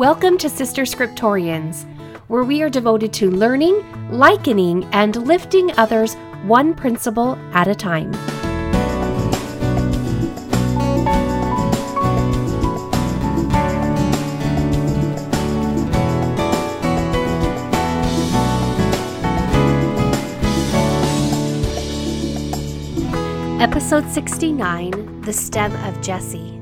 [0.00, 1.84] Welcome to Sister Scriptorians,
[2.28, 8.14] where we are devoted to learning, likening, and lifting others one principle at a time.
[23.60, 26.59] Episode 69 The Stem of Jesse.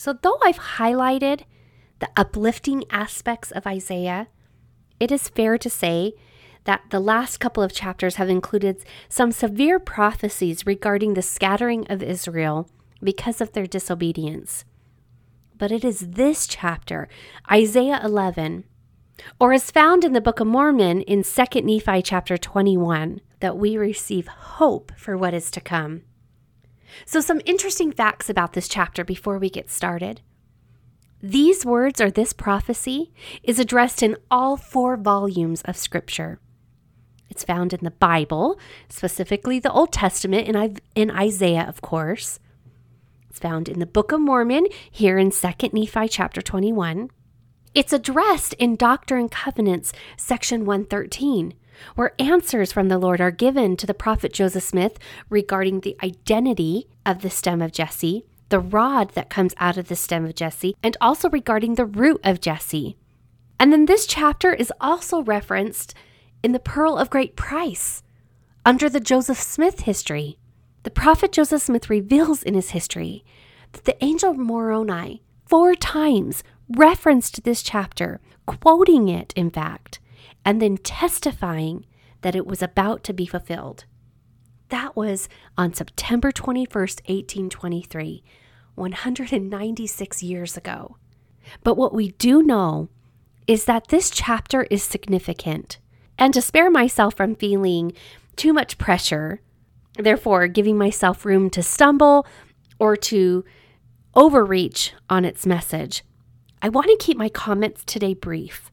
[0.00, 1.42] So, though I've highlighted
[1.98, 4.28] the uplifting aspects of Isaiah,
[4.98, 6.14] it is fair to say
[6.64, 12.02] that the last couple of chapters have included some severe prophecies regarding the scattering of
[12.02, 12.66] Israel
[13.02, 14.64] because of their disobedience.
[15.58, 17.06] But it is this chapter,
[17.52, 18.64] Isaiah 11,
[19.38, 23.76] or as found in the Book of Mormon in 2 Nephi chapter 21, that we
[23.76, 26.04] receive hope for what is to come.
[27.04, 30.20] So, some interesting facts about this chapter before we get started.
[31.22, 36.40] These words or this prophecy is addressed in all four volumes of Scripture.
[37.28, 40.48] It's found in the Bible, specifically the Old Testament,
[40.94, 42.40] in Isaiah, of course.
[43.28, 47.10] It's found in the Book of Mormon, here in 2 Nephi chapter 21.
[47.72, 51.54] It's addressed in Doctrine and Covenants, section 113,
[51.94, 56.88] where answers from the Lord are given to the prophet Joseph Smith regarding the identity
[57.04, 60.74] of the stem of Jesse, the rod that comes out of the stem of Jesse,
[60.82, 62.96] and also regarding the root of Jesse.
[63.58, 65.94] And then this chapter is also referenced
[66.42, 68.02] in the Pearl of Great Price
[68.64, 70.38] under the Joseph Smith history.
[70.82, 73.24] The prophet Joseph Smith reveals in his history
[73.72, 79.99] that the angel Moroni four times referenced this chapter, quoting it, in fact,
[80.44, 81.86] and then testifying
[82.22, 83.84] that it was about to be fulfilled.
[84.68, 88.22] That was on September 21st, 1823,
[88.74, 90.96] 196 years ago.
[91.64, 92.88] But what we do know
[93.46, 95.78] is that this chapter is significant.
[96.16, 97.92] And to spare myself from feeling
[98.36, 99.40] too much pressure,
[99.98, 102.26] therefore giving myself room to stumble
[102.78, 103.44] or to
[104.14, 106.04] overreach on its message,
[106.62, 108.70] I want to keep my comments today brief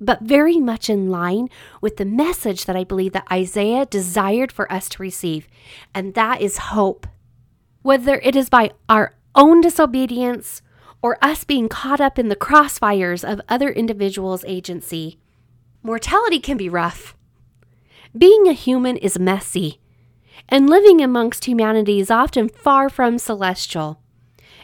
[0.00, 1.48] but very much in line
[1.80, 5.46] with the message that I believe that Isaiah desired for us to receive,
[5.94, 7.06] and that is hope.
[7.82, 10.62] Whether it is by our own disobedience
[11.02, 15.18] or us being caught up in the crossfires of other individuals' agency,
[15.82, 17.16] mortality can be rough.
[18.16, 19.80] Being a human is messy,
[20.48, 24.00] and living amongst humanity is often far from celestial.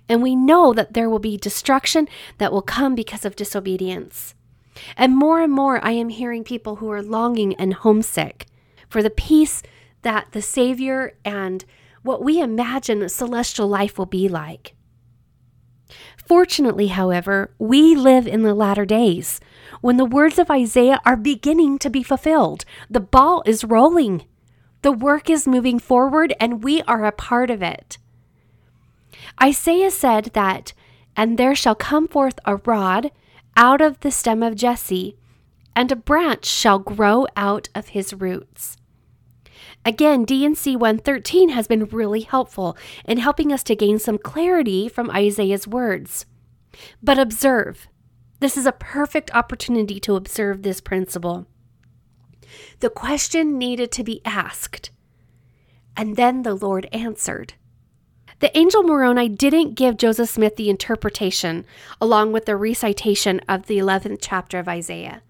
[0.09, 2.09] And we know that there will be destruction
[2.39, 4.35] that will come because of disobedience.
[4.97, 8.47] And more and more, I am hearing people who are longing and homesick
[8.89, 9.63] for the peace
[10.03, 11.65] that the Savior and
[12.03, 14.75] what we imagine celestial life will be like.
[16.25, 19.41] Fortunately, however, we live in the latter days
[19.81, 22.65] when the words of Isaiah are beginning to be fulfilled.
[22.91, 24.25] The ball is rolling,
[24.83, 27.99] the work is moving forward, and we are a part of it.
[29.43, 30.73] Isaiah said that,
[31.17, 33.11] and there shall come forth a rod
[33.57, 35.17] out of the stem of Jesse,
[35.75, 38.77] and a branch shall grow out of his roots.
[39.85, 45.11] Again, D&C 113 has been really helpful in helping us to gain some clarity from
[45.11, 46.27] Isaiah's words.
[47.03, 47.89] But observe,
[48.41, 51.47] this is a perfect opportunity to observe this principle.
[52.81, 54.91] The question needed to be asked,
[55.97, 57.55] and then the Lord answered.
[58.41, 61.65] The angel Moroni didn't give Joseph Smith the interpretation
[62.03, 65.23] along with the recitation of the 11th chapter of Isaiah.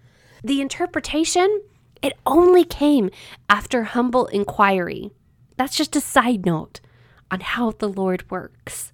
[0.43, 1.61] The interpretation,
[2.01, 3.09] it only came
[3.49, 5.11] after humble inquiry.
[5.55, 6.81] That's just a side note
[7.31, 8.91] on how the Lord works.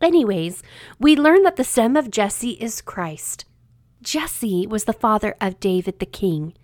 [0.00, 0.62] Anyways,
[0.98, 3.44] we learn that the stem of Jesse is Christ.
[4.02, 6.54] Jesse was the father of David the king,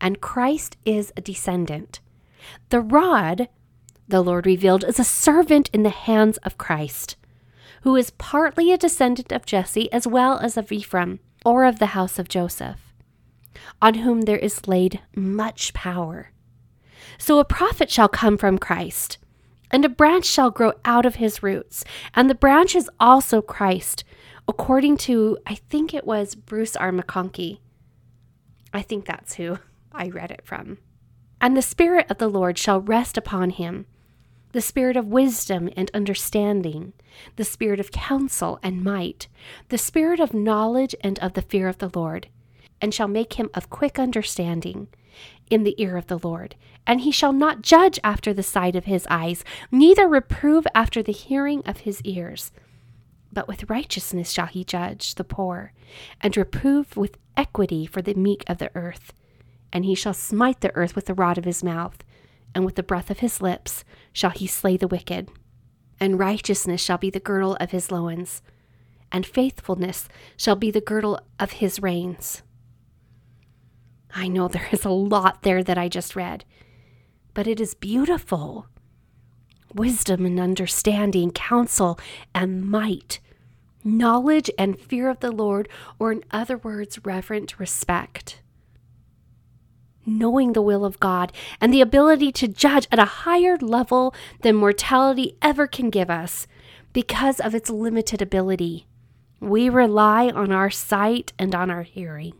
[0.00, 2.00] and Christ is a descendant.
[2.68, 3.48] The rod
[4.06, 7.16] the Lord revealed as a servant in the hands of Christ,
[7.82, 11.86] who is partly a descendant of Jesse as well as of Ephraim, or of the
[11.86, 12.92] house of Joseph,
[13.80, 16.30] on whom there is laid much power.
[17.18, 19.18] So a prophet shall come from Christ,
[19.70, 21.84] and a branch shall grow out of his roots,
[22.14, 24.04] and the branch is also Christ,
[24.48, 26.92] according to, I think it was Bruce R.
[26.92, 27.58] McConkie.
[28.72, 29.58] I think that's who
[29.92, 30.78] I read it from.
[31.40, 33.86] And the Spirit of the Lord shall rest upon him
[34.54, 36.92] the spirit of wisdom and understanding,
[37.34, 39.26] the spirit of counsel and might,
[39.68, 42.28] the spirit of knowledge and of the fear of the Lord,
[42.80, 44.86] and shall make him of quick understanding
[45.50, 46.54] in the ear of the Lord.
[46.86, 49.42] And he shall not judge after the sight of his eyes,
[49.72, 52.52] neither reprove after the hearing of his ears,
[53.32, 55.72] but with righteousness shall he judge the poor,
[56.20, 59.14] and reprove with equity for the meek of the earth.
[59.72, 62.04] And he shall smite the earth with the rod of his mouth,
[62.54, 65.28] and with the breath of his lips shall he slay the wicked.
[66.00, 68.40] And righteousness shall be the girdle of his loins,
[69.12, 70.08] and faithfulness
[70.38, 72.42] shall be the girdle of his reins.
[74.14, 76.46] I know there is a lot there that I just read,
[77.34, 78.68] but it is beautiful.
[79.74, 81.98] Wisdom and understanding, counsel
[82.34, 83.20] and might
[83.84, 85.68] knowledge and fear of the Lord,
[85.98, 88.40] or in other words, reverent respect.
[90.06, 94.56] Knowing the will of God and the ability to judge at a higher level than
[94.56, 96.46] mortality ever can give us
[96.92, 98.86] because of its limited ability.
[99.40, 102.34] We rely on our sight and on our hearing.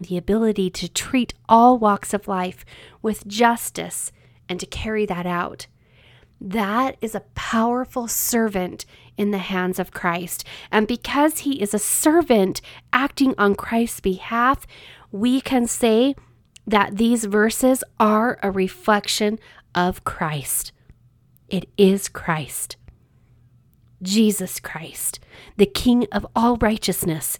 [0.00, 2.64] The ability to treat all walks of life
[3.00, 4.10] with justice
[4.48, 5.66] and to carry that out.
[6.40, 8.84] That is a powerful servant
[9.16, 10.44] in the hands of Christ.
[10.72, 12.60] And because he is a servant
[12.92, 14.66] acting on Christ's behalf,
[15.12, 16.16] we can say
[16.66, 19.38] that these verses are a reflection
[19.74, 20.72] of Christ.
[21.48, 22.76] It is Christ.
[24.02, 25.20] Jesus Christ,
[25.56, 27.38] the King of all righteousness,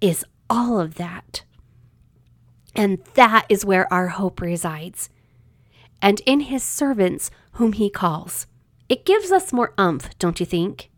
[0.00, 1.44] is all of that.
[2.74, 5.08] And that is where our hope resides.
[6.00, 8.46] And in his servants whom he calls.
[8.88, 10.90] It gives us more umph, don't you think?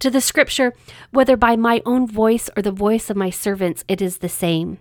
[0.00, 0.74] To the scripture,
[1.10, 4.78] whether by my own voice or the voice of my servants, it is the same.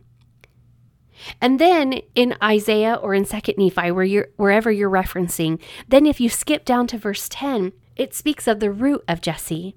[1.41, 6.19] And then in Isaiah or in Second Nephi, where you're, wherever you're referencing, then if
[6.19, 9.75] you skip down to verse 10, it speaks of the root of Jesse.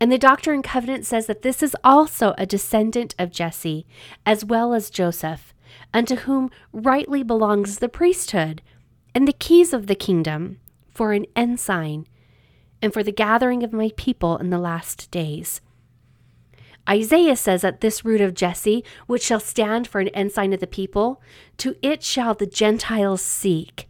[0.00, 3.86] And the Doctrine and Covenant says that this is also a descendant of Jesse,
[4.26, 5.54] as well as Joseph,
[5.92, 8.60] unto whom rightly belongs the priesthood
[9.14, 10.58] and the keys of the kingdom
[10.90, 12.06] for an ensign
[12.82, 15.60] and for the gathering of my people in the last days.
[16.88, 20.66] Isaiah says that this root of Jesse, which shall stand for an ensign of the
[20.66, 21.22] people,
[21.58, 23.88] to it shall the Gentiles seek,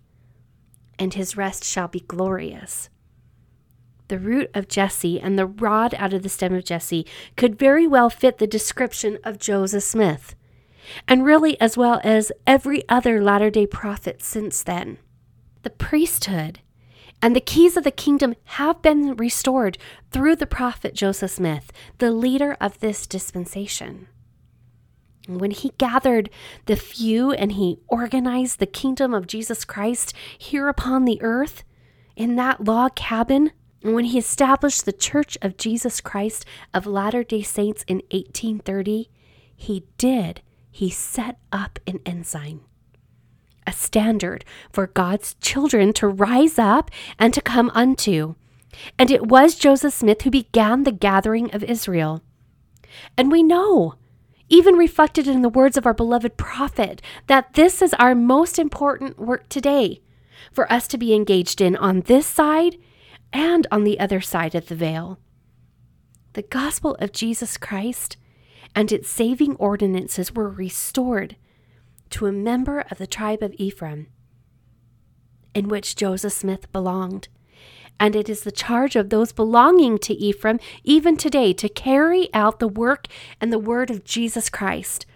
[0.99, 2.89] and his rest shall be glorious.
[4.09, 7.07] The root of Jesse and the rod out of the stem of Jesse
[7.37, 10.37] could very well fit the description of Joseph Smith,
[11.09, 14.99] and really as well as every other Latter day Prophet since then.
[15.63, 16.61] The priesthood
[17.25, 19.79] and the keys of the kingdom have been restored
[20.11, 24.09] through the prophet Joseph Smith, the leader of this dispensation.
[25.27, 26.29] When he gathered
[26.67, 31.65] the few and he organized the kingdom of Jesus Christ here upon the earth
[32.15, 36.45] in that log cabin, when he established the Church of Jesus Christ
[36.75, 39.09] of Latter day Saints in 1830,
[39.57, 40.43] he did.
[40.71, 42.61] He set up an ensign
[43.67, 48.35] a standard for God's children to rise up and to come unto.
[48.99, 52.23] And it was Joseph Smith who began the gathering of Israel.
[53.17, 53.95] And we know,
[54.49, 59.19] even reflected in the words of our beloved prophet, that this is our most important
[59.19, 60.01] work today
[60.53, 62.77] for us to be engaged in on this side
[63.33, 65.19] and on the other side of the veil.
[66.35, 68.17] The gospel of Jesus Christ
[68.75, 71.37] and its saving ordinances were restored
[72.11, 74.09] to a member of the tribe of Ephraim,
[75.55, 77.29] in which Joseph Smith belonged.
[77.99, 82.59] And it is the charge of those belonging to Ephraim, even today, to carry out
[82.59, 83.07] the work
[83.41, 85.07] and the word of Jesus Christ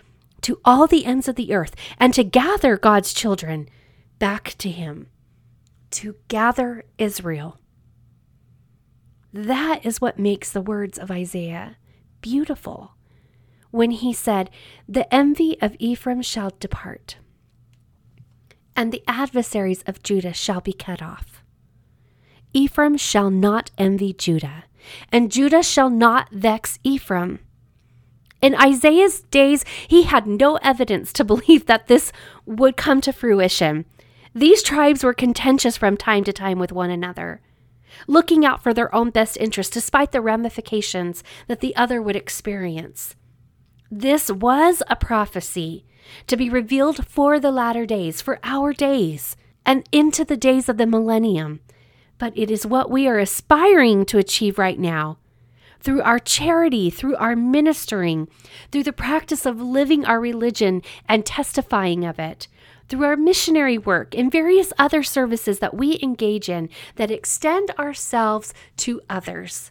[0.43, 3.69] to all the ends of the earth and to gather God's children
[4.19, 5.09] back to Him,
[5.91, 7.59] to gather Israel.
[9.33, 11.77] That is what makes the words of Isaiah
[12.21, 12.95] beautiful
[13.71, 14.51] when he said,
[14.89, 17.17] The envy of Ephraim shall depart,
[18.75, 21.43] and the adversaries of Judah shall be cut off.
[22.53, 24.65] Ephraim shall not envy Judah,
[25.13, 27.41] and Judah shall not vex Ephraim.
[28.41, 32.13] In Isaiah's days, he had no evidence to believe that this
[32.47, 33.85] would come to fruition.
[34.35, 37.41] These tribes were contentious from time to time with one another,
[38.07, 43.17] looking out for their own best interest despite the ramifications that the other would experience.
[43.91, 45.87] This was a prophecy
[46.27, 50.77] to be revealed for the latter days, for our days, and into the days of
[50.77, 51.61] the millennium.
[52.19, 55.19] But it is what we are aspiring to achieve right now.
[55.81, 58.29] Through our charity, through our ministering,
[58.71, 62.47] through the practice of living our religion and testifying of it,
[62.89, 68.53] through our missionary work and various other services that we engage in that extend ourselves
[68.79, 69.71] to others.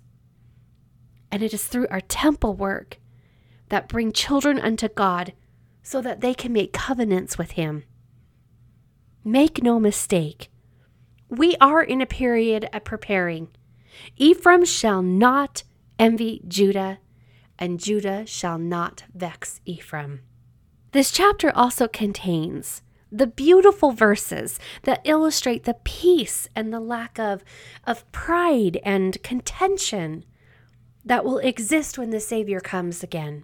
[1.32, 2.98] And it is through our temple work
[3.70, 5.34] that bring children unto God
[5.84, 7.84] so that they can make covenants with Him.
[9.24, 10.50] Make no mistake,
[11.30, 13.50] we are in a period of preparing.
[14.16, 15.64] Ephraim shall not
[16.00, 17.00] envy Judah,
[17.60, 20.22] and Judah shall not vex Ephraim.
[20.92, 22.82] This chapter also contains
[23.12, 27.44] the beautiful verses that illustrate the peace and the lack of,
[27.86, 30.26] of pride and contention
[31.06, 33.44] that will exist when the Savior comes again.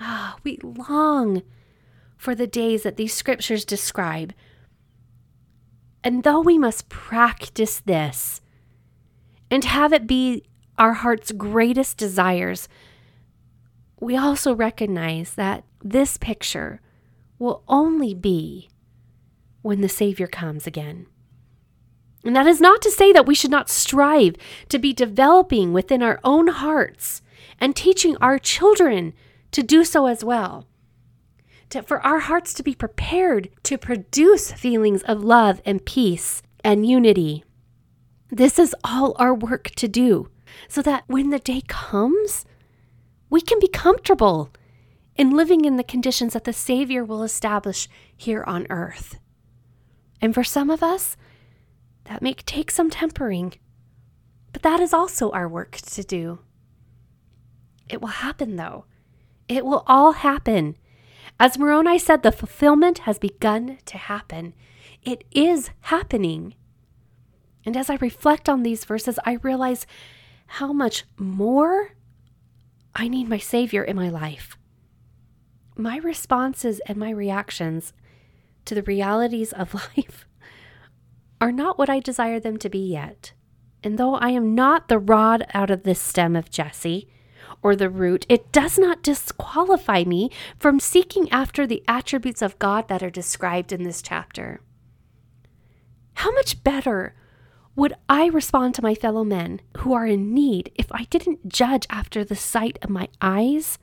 [0.00, 1.42] Ah, we long
[2.16, 4.32] for the days that these scriptures describe.
[6.02, 8.40] And though we must practice this
[9.50, 10.44] and have it be
[10.78, 12.68] our heart's greatest desires,
[14.00, 16.80] we also recognize that this picture
[17.38, 18.70] will only be
[19.60, 21.06] when the Savior comes again.
[22.24, 24.36] And that is not to say that we should not strive
[24.68, 27.22] to be developing within our own hearts
[27.58, 29.14] and teaching our children
[29.52, 30.66] to do so as well.
[31.70, 36.86] To, for our hearts to be prepared to produce feelings of love and peace and
[36.86, 37.44] unity.
[38.28, 40.28] This is all our work to do
[40.68, 42.44] so that when the day comes,
[43.28, 44.50] we can be comfortable
[45.16, 49.18] in living in the conditions that the Savior will establish here on earth.
[50.20, 51.16] And for some of us,
[52.04, 53.54] that may take some tempering,
[54.52, 56.40] but that is also our work to do.
[57.88, 58.84] It will happen, though.
[59.50, 60.76] It will all happen.
[61.40, 64.54] As Moroni said, the fulfillment has begun to happen.
[65.02, 66.54] It is happening.
[67.66, 69.88] And as I reflect on these verses, I realize
[70.46, 71.96] how much more
[72.94, 74.56] I need my Savior in my life.
[75.76, 77.92] My responses and my reactions
[78.66, 80.26] to the realities of life
[81.40, 83.32] are not what I desire them to be yet.
[83.82, 87.08] And though I am not the rod out of the stem of Jesse
[87.62, 92.88] or the root, it does not disqualify me from seeking after the attributes of God
[92.88, 94.60] that are described in this chapter.
[96.14, 97.14] How much better
[97.76, 101.86] would I respond to my fellow men who are in need if I didn't judge
[101.88, 103.78] after the sight of my eyes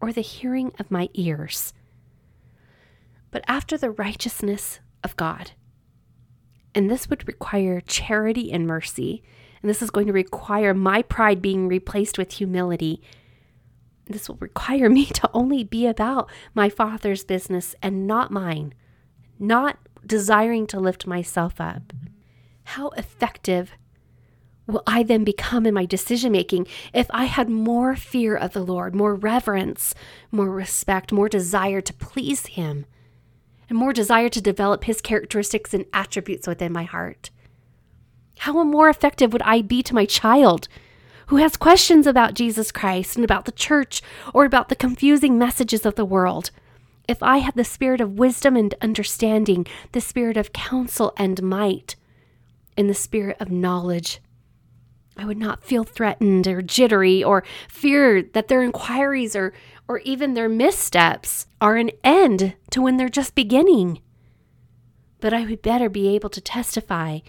[0.00, 1.74] or the hearing of my ears,
[3.30, 5.52] but after the righteousness of God?
[6.74, 9.22] And this would require charity and mercy.
[9.62, 13.00] And this is going to require my pride being replaced with humility.
[14.06, 18.74] This will require me to only be about my Father's business and not mine,
[19.38, 21.92] not desiring to lift myself up.
[22.64, 23.72] How effective
[24.66, 28.64] will I then become in my decision making if I had more fear of the
[28.64, 29.94] Lord, more reverence,
[30.30, 32.86] more respect, more desire to please Him,
[33.68, 37.30] and more desire to develop His characteristics and attributes within my heart?
[38.42, 40.66] How more effective would I be to my child
[41.28, 44.02] who has questions about Jesus Christ and about the church
[44.34, 46.50] or about the confusing messages of the world?
[47.06, 51.94] If I had the spirit of wisdom and understanding, the spirit of counsel and might,
[52.76, 54.18] in the spirit of knowledge.
[55.16, 59.52] I would not feel threatened or jittery or fear that their inquiries or,
[59.86, 64.02] or even their missteps are an end to when they're just beginning.
[65.20, 67.20] But I would better be able to testify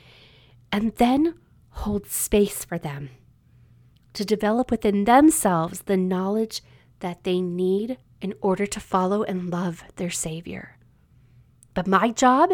[0.74, 1.36] and then
[1.70, 3.12] hold space for them
[4.14, 6.62] to develop within themselves the knowledge
[7.00, 10.78] that they need in order to follow and love their Savior.
[11.76, 12.52] But my job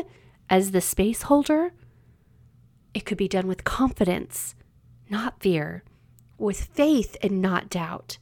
[0.50, 1.72] as the space holder
[2.94, 4.56] it could be done with confidence,
[5.10, 5.84] not fear,
[6.38, 8.18] with faith and not doubt.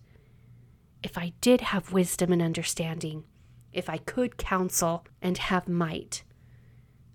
[1.02, 3.24] If I did have wisdom and understanding,
[3.72, 6.24] if I could counsel and have might,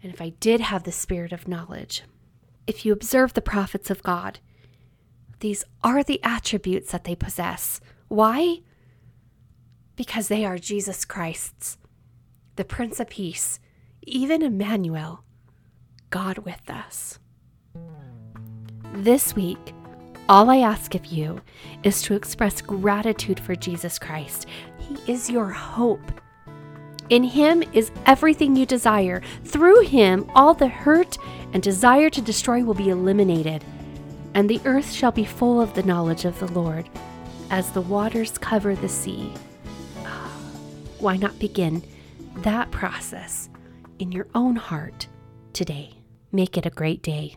[0.02, 2.02] and if I did have the spirit of knowledge.
[2.66, 4.38] If you observe the prophets of God,
[5.40, 7.80] these are the attributes that they possess.
[8.08, 8.60] Why?
[9.96, 11.76] Because they are Jesus Christ's,
[12.56, 13.58] the Prince of Peace,
[14.02, 15.24] even Emmanuel,
[16.10, 17.18] God with us.
[18.94, 19.74] This week,
[20.28, 21.40] all I ask of you
[21.82, 24.46] is to express gratitude for Jesus Christ.
[24.78, 26.21] He is your hope.
[27.12, 29.20] In Him is everything you desire.
[29.44, 31.18] Through Him, all the hurt
[31.52, 33.62] and desire to destroy will be eliminated,
[34.32, 36.88] and the earth shall be full of the knowledge of the Lord,
[37.50, 39.30] as the waters cover the sea.
[40.06, 40.32] Ah,
[41.00, 41.82] why not begin
[42.36, 43.50] that process
[43.98, 45.06] in your own heart
[45.52, 45.90] today?
[46.32, 47.36] Make it a great day.